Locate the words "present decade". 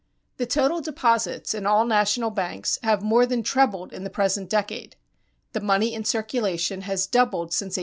4.09-4.95